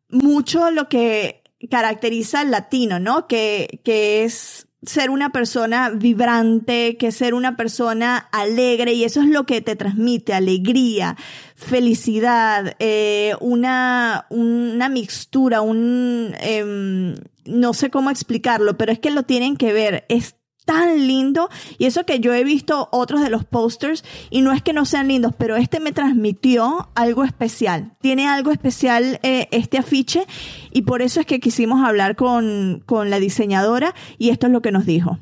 [0.08, 3.26] mucho lo que caracteriza al latino, ¿no?
[3.28, 9.28] Que, que es ser una persona vibrante, que ser una persona alegre y eso es
[9.28, 11.16] lo que te transmite alegría,
[11.54, 19.22] felicidad, eh, una, una mixtura, un, em, no sé cómo explicarlo, pero es que lo
[19.22, 20.04] tienen que ver.
[20.08, 21.48] Es tan lindo
[21.79, 24.85] y eso que yo he visto otros de los posters y no es que no
[24.85, 27.92] sean lindos, pero este me transmitió algo especial.
[28.00, 30.27] Tiene algo especial eh, este afiche
[30.72, 34.62] y por eso es que quisimos hablar con, con la diseñadora y esto es lo
[34.62, 35.18] que nos dijo.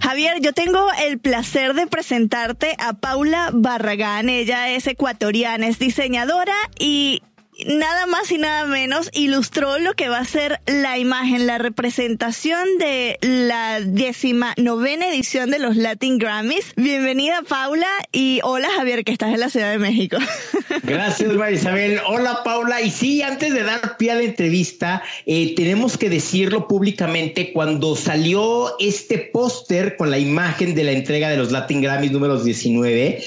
[0.00, 4.28] Javier, yo tengo el placer de presentarte a Paula Barragán.
[4.28, 7.22] Ella es ecuatoriana, es diseñadora y
[7.64, 12.66] nada más y nada menos ilustró lo que va a ser la imagen, la representación
[12.78, 16.74] de la décima novena edición de los Latin Grammys.
[16.76, 20.18] Bienvenida Paula y hola Javier que estás en la Ciudad de México.
[20.82, 22.00] Gracias Marisabel.
[22.06, 22.82] Hola Paula.
[22.82, 27.96] Y sí, antes de dar pie a la entrevista, eh, tenemos que decirlo públicamente, cuando
[27.96, 33.22] salió este póster con la imagen de la entrega de los Latin Grammys números 19,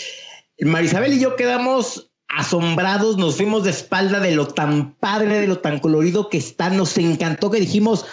[0.61, 5.59] Marisabel y yo quedamos asombrados, nos fuimos de espalda de lo tan padre, de lo
[5.59, 8.05] tan colorido que está, nos encantó que dijimos,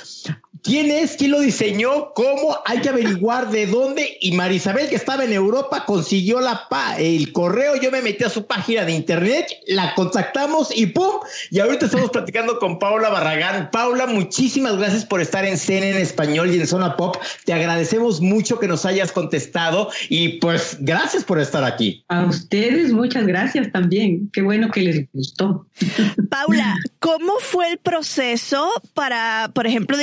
[0.62, 1.16] ¿Quién es?
[1.16, 2.12] ¿Quién lo diseñó?
[2.14, 2.58] ¿Cómo?
[2.64, 4.18] Hay que averiguar de dónde.
[4.20, 6.66] Y Marisabel, que estaba en Europa, consiguió la
[6.98, 7.76] el correo.
[7.76, 11.20] Yo me metí a su página de internet, la contactamos y ¡pum!
[11.50, 13.70] Y ahorita estamos platicando con Paula Barragán.
[13.70, 17.16] Paula, muchísimas gracias por estar en Cena en Español y en Zona Pop.
[17.44, 22.04] Te agradecemos mucho que nos hayas contestado y pues gracias por estar aquí.
[22.08, 24.30] A ustedes, muchas gracias también.
[24.32, 25.66] Qué bueno que les gustó.
[26.30, 29.96] Paula, ¿cómo fue el proceso para, por ejemplo,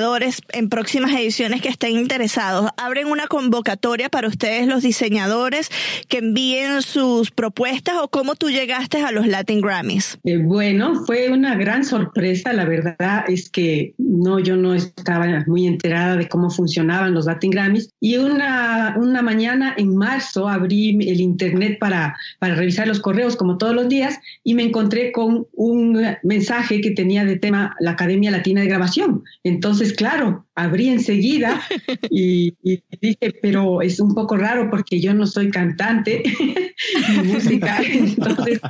[0.00, 0.22] diseñador?
[0.52, 2.70] en próximas ediciones que estén interesados.
[2.76, 5.70] Abren una convocatoria para ustedes, los diseñadores,
[6.08, 10.18] que envíen sus propuestas o cómo tú llegaste a los Latin Grammys.
[10.24, 12.52] Eh, bueno, fue una gran sorpresa.
[12.52, 17.50] La verdad es que no, yo no estaba muy enterada de cómo funcionaban los Latin
[17.50, 17.90] Grammys.
[18.00, 23.58] Y una, una mañana en marzo abrí el internet para, para revisar los correos como
[23.58, 28.30] todos los días y me encontré con un mensaje que tenía de tema la Academia
[28.30, 29.24] Latina de Grabación.
[29.44, 31.60] Entonces, claro, abrí enseguida
[32.10, 32.54] y,
[33.00, 36.22] dije, pero es un poco raro porque yo no soy cantante
[37.16, 37.78] de música.
[37.92, 38.60] Entonces,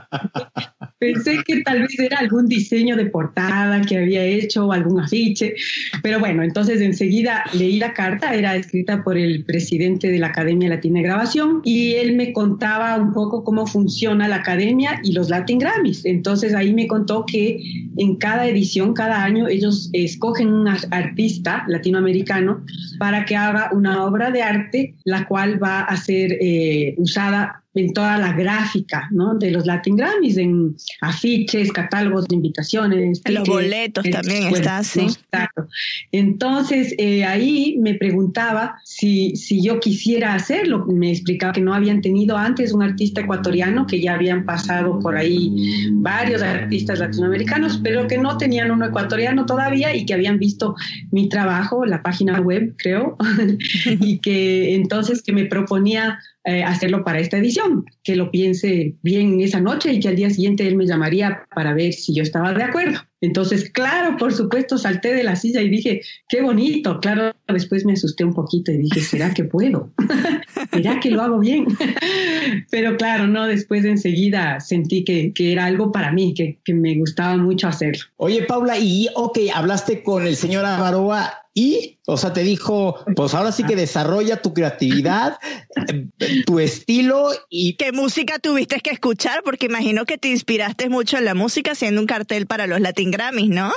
[0.98, 5.54] pensé que tal vez era algún diseño de portada que había hecho o algún afiche.
[6.02, 10.68] Pero bueno, entonces enseguida leí la carta, era escrita por el presidente de la Academia
[10.68, 15.30] Latina de Grabación y él me contaba un poco cómo funciona la academia y los
[15.30, 16.04] Latin Grammys.
[16.04, 17.60] Entonces ahí me contó que
[17.96, 22.64] en cada edición, cada año, ellos escogen un artista latinoamericano
[22.98, 27.92] para que haga una obra de arte, la cual va a ser eh, usada en
[27.92, 29.36] toda la gráfica ¿no?
[29.36, 33.22] de los Latin Grammys, en afiches, catálogos de invitaciones.
[33.26, 35.06] los boletos también está, sí.
[36.10, 40.84] Entonces, eh, ahí me preguntaba si, si yo quisiera hacerlo.
[40.86, 45.16] Me explicaba que no habían tenido antes un artista ecuatoriano, que ya habían pasado por
[45.16, 50.74] ahí varios artistas latinoamericanos, pero que no tenían uno ecuatoriano todavía y que habían visto
[51.12, 53.16] mi trabajo, la página web, creo,
[53.86, 59.40] y que entonces que me proponía eh, hacerlo para esta edición, que lo piense bien
[59.40, 62.54] esa noche y que al día siguiente él me llamaría para ver si yo estaba
[62.54, 63.00] de acuerdo.
[63.20, 66.98] Entonces, claro, por supuesto, salté de la silla y dije, qué bonito.
[67.00, 69.92] Claro, después me asusté un poquito y dije, ¿será que puedo?
[70.72, 71.66] ¿Será que lo hago bien?
[72.70, 76.96] Pero claro, no, después enseguida sentí que, que era algo para mí, que, que, me
[76.96, 78.04] gustaba mucho hacerlo.
[78.16, 83.34] Oye, Paula, y ok, hablaste con el señor Avaroa y, o sea, te dijo, pues
[83.34, 85.38] ahora sí que desarrolla tu creatividad,
[86.46, 87.74] tu estilo y...
[87.74, 89.42] ¿Qué música tuviste que escuchar?
[89.44, 93.12] Porque imagino que te inspiraste mucho en la música haciendo un cartel para los Latin
[93.12, 93.72] Grammys, ¿no?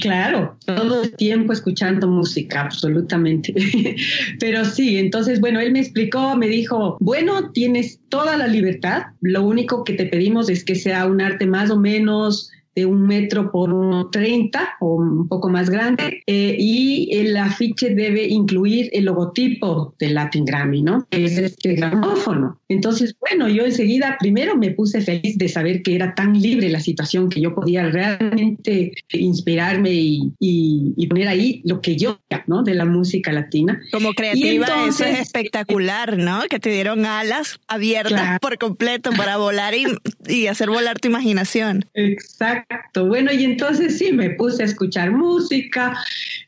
[0.00, 3.52] Claro, todo el tiempo escuchando música, absolutamente.
[4.38, 9.42] Pero sí, entonces, bueno, él me explicó, me dijo, bueno, tienes toda la libertad, lo
[9.42, 13.50] único que te pedimos es que sea un arte más o menos de un metro
[13.50, 19.94] por 30 o un poco más grande, eh, y el afiche debe incluir el logotipo
[19.98, 21.06] del Latin Grammy, ¿no?
[21.10, 22.60] Es este gramófono.
[22.68, 26.80] Entonces, bueno, yo enseguida primero me puse feliz de saber que era tan libre la
[26.80, 32.62] situación que yo podía realmente inspirarme y, poner ahí lo que yo, ¿no?
[32.62, 33.80] De la música latina.
[33.92, 36.42] Como creativa, eso es espectacular, ¿no?
[36.48, 39.84] Que te dieron alas abiertas por completo para volar y,
[40.26, 41.84] y hacer volar tu imaginación.
[41.94, 42.63] Exacto.
[42.94, 45.94] Bueno, y entonces sí, me puse a escuchar música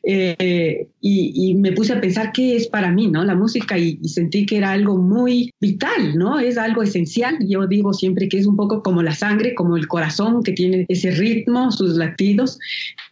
[0.03, 3.23] eh, y, me puse a pensar qué es para mí, ¿no?
[3.23, 6.39] La música y, sentí que era algo muy vital, ¿no?
[6.39, 7.37] Es algo esencial.
[7.47, 10.85] Yo digo siempre que es un poco como la sangre, como el corazón que tiene
[10.87, 12.57] ese ritmo, sus latidos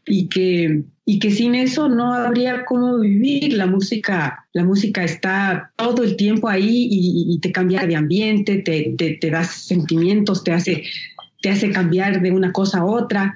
[0.05, 3.53] y que y que sin eso no habría cómo vivir.
[3.53, 8.95] La música, la música está todo el tiempo ahí y, te cambia de ambiente, te,
[8.97, 10.83] te, te da sentimientos, te hace
[11.45, 13.35] te hace cambiar de una cosa a otra.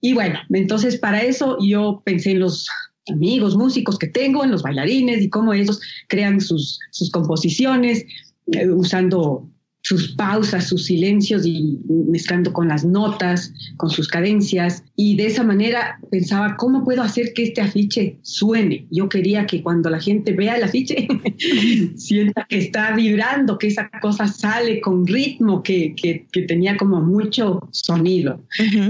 [0.00, 2.68] Y bueno, entonces para eso yo pensé en los
[3.12, 8.06] amigos músicos que tengo, en los bailarines y cómo ellos crean sus, sus composiciones
[8.52, 9.50] eh, usando
[9.88, 14.84] sus pausas, sus silencios y mezclando con las notas, con sus cadencias.
[14.96, 18.86] Y de esa manera pensaba, ¿cómo puedo hacer que este afiche suene?
[18.90, 21.08] Yo quería que cuando la gente vea el afiche,
[21.96, 27.66] sienta que está vibrando, que esa cosa sale con ritmo, que, que, tenía como mucho
[27.72, 28.44] sonido.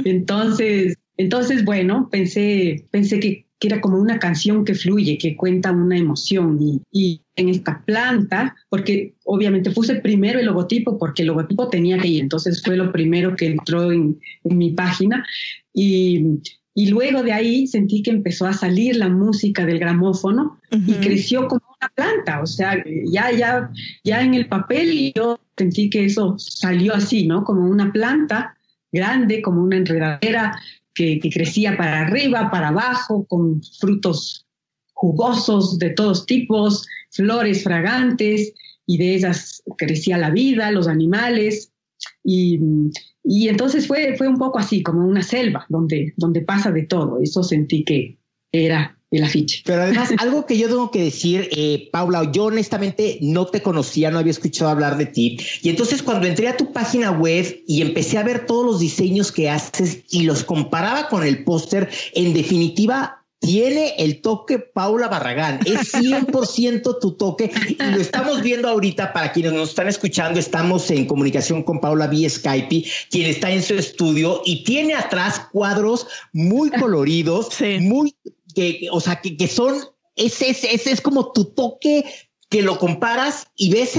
[0.05, 5.73] Entonces, entonces, bueno, pensé, pensé que que era como una canción que fluye, que cuenta
[5.73, 6.59] una emoción.
[6.92, 12.09] Y, en esta planta, porque obviamente puse primero el logotipo, porque el logotipo tenía que
[12.09, 15.25] ir, entonces fue lo primero que entró en, mi página.
[15.73, 16.40] Y,
[16.90, 21.62] luego de ahí sentí que empezó a salir la música del gramófono y creció como
[21.81, 23.71] una planta, o sea, ya, ya,
[24.03, 27.44] ya en el papel yo sentí que eso salió así, ¿no?
[27.44, 28.57] Como una planta
[28.92, 30.59] grande, como una enredadera
[30.99, 34.47] que, crecía para arriba, para abajo, con frutos
[34.93, 38.53] jugosos de todos tipos, flores fragantes,
[38.85, 41.73] y de ellas crecía la vida, los animales.
[42.25, 42.59] Y,
[43.49, 47.21] entonces fue, fue un poco así, como una selva, donde, donde pasa de todo.
[47.23, 48.19] Eso sentí que
[48.51, 49.62] era el afiche.
[49.64, 54.11] Pero además, algo que yo tengo que decir, eh, Paula, yo honestamente no te conocía,
[54.11, 55.38] no había escuchado hablar de ti.
[55.62, 59.33] Y entonces cuando entré a tu página web y empecé a ver todos los diseños
[59.33, 65.61] que haces y los comparaba con el póster, en definitiva, tiene el toque Paula Barragán,
[65.64, 69.12] es 100% tu toque y lo estamos viendo ahorita.
[69.12, 73.62] Para quienes nos están escuchando, estamos en comunicación con Paula vía Skype, quien está en
[73.62, 77.48] su estudio y tiene atrás cuadros muy coloridos,
[77.81, 78.14] muy
[78.55, 79.77] que, o sea, que, son,
[80.16, 82.05] ese, ese, es como tu toque
[82.49, 83.99] que lo comparas y ves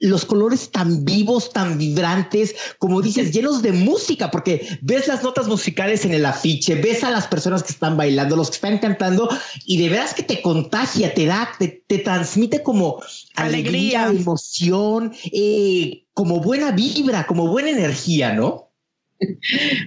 [0.00, 5.46] los colores tan vivos, tan vibrantes, como dices, llenos de música, porque ves las notas
[5.46, 9.28] musicales en el afiche, ves a las personas que están bailando, los que están cantando,
[9.64, 13.00] y de veras que te contagia, te da, te, transmite como
[13.36, 18.72] alegría, emoción, eh, como buena vibra, como buena energía, ¿no?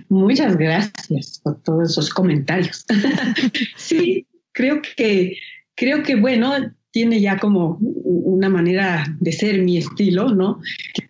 [0.07, 2.85] Muchas gracias por todos esos comentarios.
[3.77, 5.37] sí, creo que,
[5.75, 6.53] creo que, bueno,
[6.91, 10.59] tiene ya como una manera de ser mi estilo, ¿no?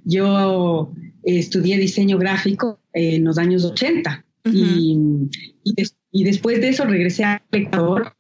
[0.04, 0.92] Yo
[1.24, 4.98] estudié diseño gráfico en los años 80 y,
[6.12, 8.14] y, después de eso regresé a Ecuador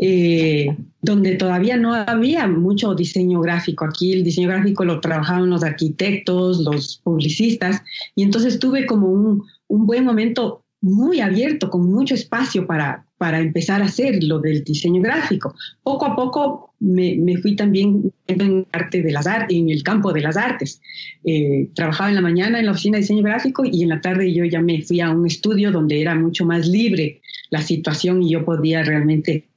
[0.00, 3.84] eh, donde todavía no había mucho diseño gráfico.
[3.84, 7.82] Aquí el diseño gráfico lo trabajaban los arquitectos, los publicistas,
[8.14, 13.40] y entonces tuve como un, un buen momento muy abierto, con mucho espacio para, para
[13.40, 15.54] empezar a hacer lo del diseño gráfico.
[15.82, 20.12] Poco a poco me, me fui también en arte de las artes, en el campo
[20.12, 20.80] de las artes.
[21.24, 24.32] Eh, trabajaba en la mañana en la oficina de diseño gráfico y en la tarde
[24.32, 28.30] yo ya me fui a un estudio donde era mucho más libre la situación y
[28.30, 29.48] yo podía realmente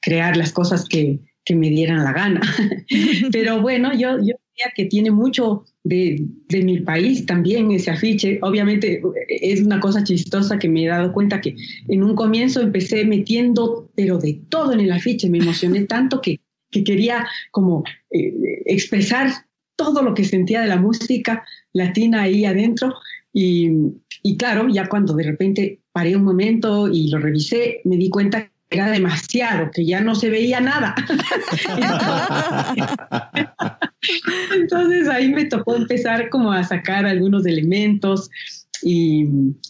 [0.00, 2.40] crear las cosas que, que me dieran la gana.
[3.32, 8.38] Pero bueno, yo, yo diría que tiene mucho de, de, mi país también ese afiche.
[8.42, 11.56] Obviamente es una cosa chistosa que me he dado cuenta que
[11.88, 15.30] en un comienzo empecé metiendo, pero de todo en el afiche.
[15.30, 18.34] Me emocioné tanto que, que quería como eh,
[18.66, 19.30] expresar
[19.76, 22.94] todo lo que sentía de la música latina ahí adentro.
[23.32, 23.70] Y,
[24.22, 28.50] y claro, ya cuando de repente paré un momento y lo revisé, me di cuenta
[28.70, 30.94] era demasiado, que ya no se veía nada.
[34.54, 38.30] Entonces ahí me tocó empezar como a sacar algunos elementos
[38.82, 39.26] y,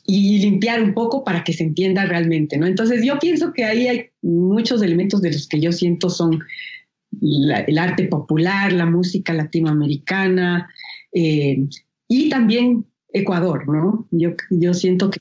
[0.06, 2.66] limpiar un poco para que se entienda realmente, ¿no?
[2.66, 6.40] Entonces yo pienso que ahí hay muchos elementos de los que yo siento son
[7.22, 10.68] el arte popular, la música latinoamericana
[11.12, 11.66] eh,
[12.06, 14.06] y también Ecuador, ¿no?
[14.10, 15.20] Yo, yo siento que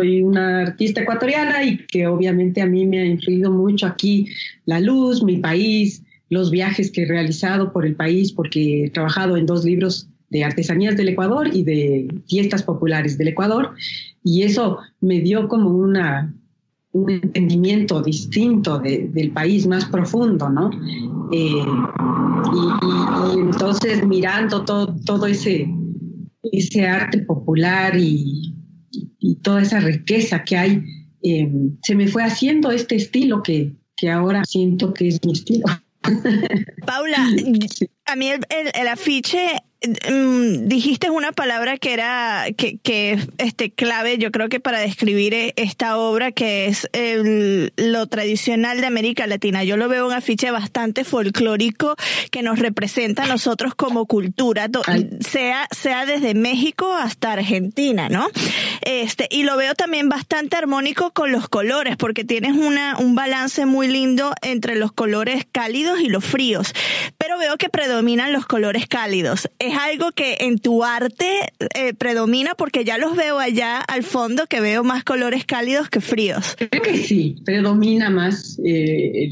[0.00, 4.26] soy una artista ecuatoriana y que obviamente a mí me ha influido mucho aquí
[4.64, 9.36] la luz, mi país, los viajes que he realizado por el país, porque he trabajado
[9.36, 13.74] en dos libros de artesanías del Ecuador y de fiestas populares del Ecuador,
[14.24, 16.32] y eso me dio como una,
[16.92, 20.70] un entendimiento distinto del país más profundo, ¿no?
[21.32, 21.64] Eh,
[22.54, 25.68] y, entonces mirando todo, todo ese,
[26.52, 28.54] ese arte popular y,
[29.42, 30.82] toda esa riqueza que hay,
[31.22, 31.50] eh,
[31.82, 35.64] se me fue haciendo este estilo que, que ahora siento que es mi estilo.
[36.86, 37.18] Paula,
[38.06, 44.30] a mí el, afiche mm, dijiste una palabra que era que, que este clave yo
[44.30, 46.88] creo que para describir e, esta obra que es
[47.76, 49.64] lo tradicional de América Latina.
[49.64, 51.96] Yo lo veo un afiche bastante folclórico
[52.30, 54.68] que nos representa a nosotros como cultura
[55.20, 58.28] sea sea desde México hasta Argentina no
[58.82, 63.66] este y lo veo también bastante armónico con los colores porque tienes una un balance
[63.66, 66.72] muy lindo entre los colores cálidos y los fríos.
[67.18, 69.48] Pero veo que predomina predominan los colores cálidos.
[69.70, 72.56] ¿Es algo que en tu arte eh, predomina?
[72.56, 76.56] Porque ya los veo allá al fondo, que veo más colores cálidos que fríos.
[76.58, 79.30] Creo que sí, predomina más eh,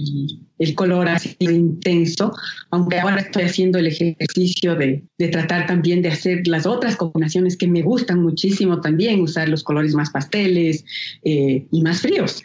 [0.60, 2.32] el, color así intenso,
[2.70, 7.66] aunque ahora estoy haciendo el ejercicio de, tratar también de hacer las otras combinaciones que
[7.66, 10.84] me gustan muchísimo también, usar los colores más pasteles
[11.24, 12.44] eh, y más fríos.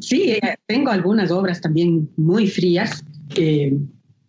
[0.00, 0.38] sí,
[0.68, 3.02] tengo algunas obras también muy frías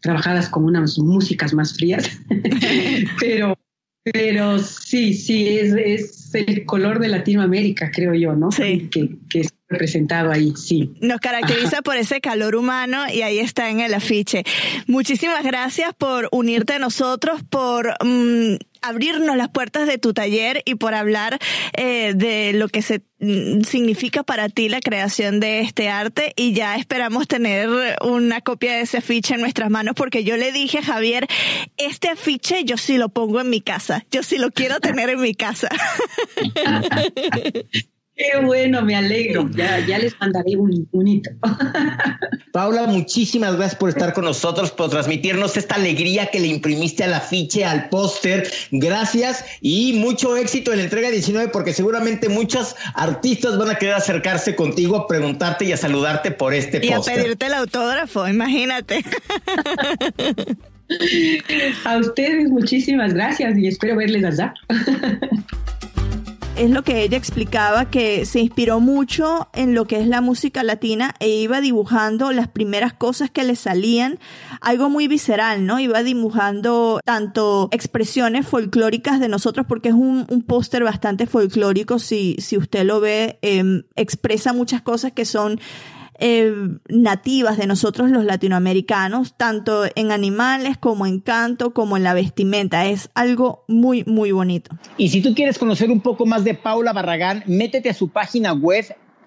[0.05, 2.07] trabajadas con unas músicas más frías,
[3.19, 3.57] pero,
[4.03, 8.51] pero sí, sí, es, es, el color de Latinoamérica, creo yo, ¿no?
[8.51, 8.87] Sí.
[8.91, 10.93] Que, que es representado ahí, sí.
[11.01, 14.43] Nos caracteriza por ese calor humano y ahí está en el afiche.
[14.85, 17.95] Muchísimas gracias por unirte a nosotros, por...
[18.05, 21.39] Mm, abrirnos las puertas de tu taller y por hablar
[21.73, 26.53] eh, de lo que se mm, significa para ti la creación de este arte y
[26.53, 27.69] ya esperamos tener
[28.01, 31.27] una copia de ese afiche en nuestras manos porque yo le dije a Javier,
[31.77, 35.21] este afiche yo sí lo pongo en mi casa, yo sí lo quiero tener en
[35.21, 35.69] mi casa.
[38.15, 39.49] Qué bueno, me alegro.
[39.53, 41.31] Ya, ya les mandaré un, un hito.
[42.53, 47.13] Paula, muchísimas gracias por estar con nosotros, por transmitirnos esta alegría que le imprimiste al
[47.13, 48.49] afiche, al póster.
[48.71, 53.95] Gracias y mucho éxito en la entrega 19, porque seguramente muchos artistas van a querer
[53.95, 57.17] acercarse contigo a preguntarte y a saludarte por este póster.
[57.17, 59.03] Y a pedirte el autógrafo, imagínate.
[61.83, 64.53] A ustedes muchísimas gracias y espero verles allá
[66.55, 70.63] es lo que ella explicaba, que se inspiró mucho en lo que es la música
[70.63, 74.19] latina e iba dibujando las primeras cosas que le salían,
[74.61, 75.79] algo muy visceral, ¿no?
[75.79, 82.57] Iba dibujando tanto expresiones folclóricas de nosotros, porque es un, póster bastante folclórico, si, si
[82.57, 85.59] usted lo ve, em, expresa muchas cosas que son
[86.19, 86.53] eh,
[86.89, 92.85] nativas de nosotros los latinoamericanos, tanto en animales como en canto, como en la vestimenta.
[92.85, 94.71] Es algo muy, muy bonito.
[94.97, 98.53] Y si tú quieres conocer un poco más de Paula Barragán, métete a su página
[98.53, 98.85] web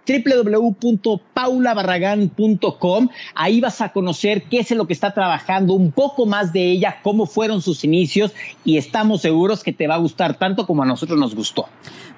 [0.09, 3.09] www.paulabarragán.com.
[3.35, 6.99] Ahí vas a conocer qué es lo que está trabajando, un poco más de ella,
[7.03, 8.33] cómo fueron sus inicios
[8.65, 11.67] y estamos seguros que te va a gustar tanto como a nosotros nos gustó.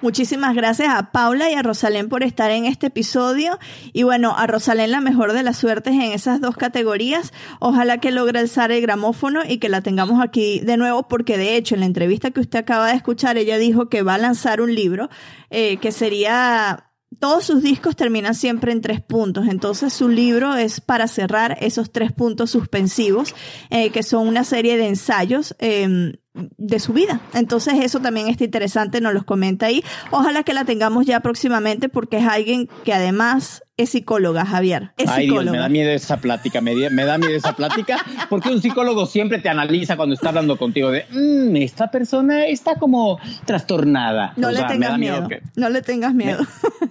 [0.03, 3.59] Muchísimas gracias a Paula y a Rosalén por estar en este episodio.
[3.93, 7.35] Y bueno, a Rosalén la mejor de las suertes en esas dos categorías.
[7.59, 11.57] Ojalá que logre alzar el gramófono y que la tengamos aquí de nuevo, porque de
[11.57, 14.63] hecho en la entrevista que usted acaba de escuchar, ella dijo que va a lanzar
[14.63, 15.11] un libro
[15.51, 20.81] eh, que sería todos sus discos terminan siempre en tres puntos, entonces su libro es
[20.81, 23.35] para cerrar esos tres puntos suspensivos,
[23.71, 27.21] eh, que son una serie de ensayos em, de su vida.
[27.35, 29.83] Entonces eso también está interesante, nos los comenta ahí.
[30.11, 34.91] Ojalá que la tengamos ya próximamente porque es alguien que además es psicóloga, Javier.
[34.97, 38.61] Es Ay, Dios, me da miedo esa plática, me, da miedo esa plática, porque un
[38.61, 44.33] psicólogo siempre te analiza cuando está hablando contigo de, mm, esta persona está como trastornada.
[44.37, 46.47] No le tengas miedo, no le tengas miedo.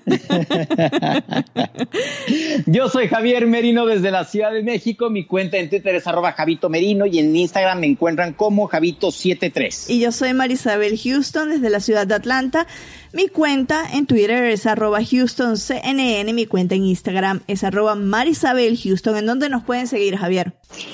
[2.65, 6.33] Yo soy Javier Merino desde la Ciudad de México, mi cuenta en Twitter es arroba
[6.33, 9.89] Javito Merino y en Instagram me encuentran como Javito73.
[9.89, 12.67] Y yo soy Marisabel Houston desde la ciudad de Atlanta.
[13.11, 19.17] Mi cuenta en Twitter es arroba HoustonCNN, mi cuenta en Instagram es arroba Marisabel Houston.
[19.17, 20.53] ¿En dónde nos pueden seguir, Javier?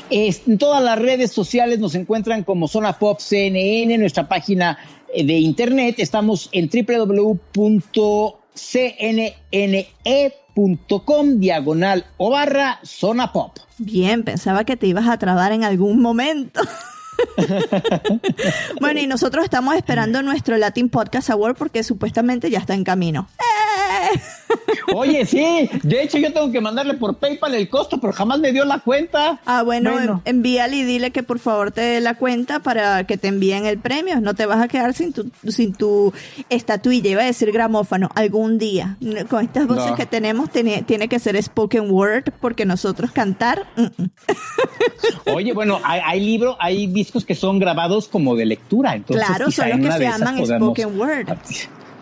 [0.10, 4.78] en todas las redes sociales nos encuentran como Zona Pop CNN, nuestra página
[5.14, 5.96] eh, de internet.
[5.98, 7.80] Estamos en www.cnne.com
[11.40, 13.58] diagonal o barra Zona Pop.
[13.78, 16.62] Bien, pensaba que te ibas a trabar en algún momento.
[18.82, 23.28] bueno, y nosotros estamos esperando nuestro Latin Podcast Award porque supuestamente ya está en camino.
[23.40, 24.20] ¡Eh!
[24.94, 28.52] Oye, sí, de hecho yo tengo que mandarle por PayPal el costo, pero jamás me
[28.52, 29.40] dio la cuenta.
[29.46, 33.28] Ah, bueno, envíale y dile que por favor te dé la cuenta para que te
[33.28, 34.22] envíen el premio.
[34.22, 36.14] No te vas a quedar sin tu, sin tu
[36.50, 38.98] estatuilla, iba a decir gramófano, algún día.
[39.30, 43.68] Con estas voces que tenemos tiene, tiene que ser spoken word porque nosotros cantar...
[45.26, 48.96] Oye, bueno, hay, libros, hay discos que son grabados como de lectura.
[48.96, 51.28] Entonces, claro, son los que se llaman spoken word.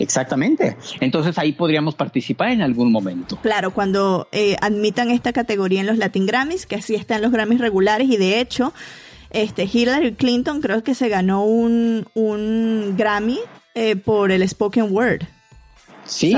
[0.04, 0.76] Exactamente.
[1.00, 3.38] Entonces ahí podríamos participar en algún momento.
[3.42, 7.60] Claro, cuando eh, admitan esta categoría en los Latin Grammys, que así están los Grammys
[7.60, 8.74] regulares y de hecho,
[9.30, 13.40] este Hillary Clinton creo que se ganó un, un Grammy
[13.76, 15.24] eh, por el spoken word.
[16.06, 16.36] Sí,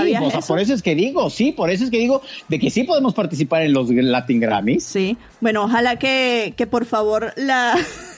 [0.48, 3.16] por eso es que digo, sí, por eso es que digo de que sí podemos
[3.16, 4.84] participar en los Latin Grammys.
[4.84, 7.76] Sí, bueno, ojalá que, que por favor la,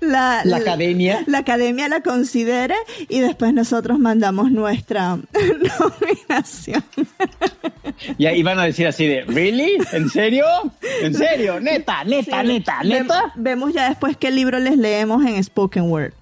[0.00, 1.24] la, academia.
[1.26, 2.74] La, academia la considere
[3.08, 5.18] y después nosotros mandamos nuestra
[5.80, 6.84] nominación.
[8.18, 9.78] Y ahí van a decir así de, ¿really?
[9.92, 10.44] ¿En serio?
[11.02, 11.60] ¿En serio?
[11.60, 13.32] Neta, neta, neta, neta.
[13.36, 16.12] Vemos ya después qué libro les leemos en Spoken Word.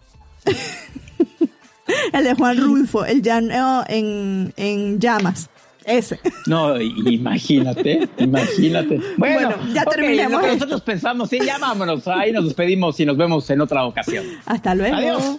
[2.13, 5.51] El de Juan Rulfo, el llaneo en, en llamas.
[5.87, 6.19] Ese.
[6.47, 9.01] No, imagínate, imagínate.
[9.17, 10.43] Bueno, ya terminamos.
[10.43, 12.07] nosotros pensamos, sí, ya vámonos.
[12.09, 14.25] Ahí nos despedimos y nos vemos en otra ocasión.
[14.47, 14.97] Hasta luego.
[14.97, 15.37] Adiós.